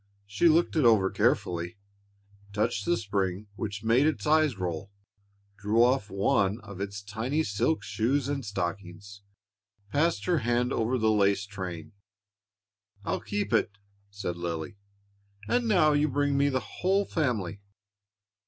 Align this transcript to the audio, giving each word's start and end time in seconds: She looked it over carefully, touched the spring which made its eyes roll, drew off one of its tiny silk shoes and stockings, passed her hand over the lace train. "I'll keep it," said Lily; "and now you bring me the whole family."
She 0.25 0.47
looked 0.49 0.75
it 0.75 0.83
over 0.83 1.11
carefully, 1.11 1.77
touched 2.53 2.85
the 2.85 2.97
spring 2.97 3.45
which 3.55 3.83
made 3.83 4.07
its 4.07 4.25
eyes 4.25 4.57
roll, 4.57 4.91
drew 5.59 5.83
off 5.83 6.09
one 6.09 6.59
of 6.61 6.81
its 6.81 7.03
tiny 7.03 7.43
silk 7.43 7.83
shoes 7.83 8.27
and 8.27 8.43
stockings, 8.43 9.21
passed 9.91 10.25
her 10.25 10.39
hand 10.39 10.73
over 10.73 10.97
the 10.97 11.11
lace 11.11 11.45
train. 11.45 11.91
"I'll 13.05 13.21
keep 13.21 13.53
it," 13.53 13.77
said 14.09 14.37
Lily; 14.37 14.75
"and 15.47 15.67
now 15.67 15.93
you 15.93 16.07
bring 16.09 16.35
me 16.35 16.49
the 16.49 16.81
whole 16.81 17.05
family." 17.05 17.61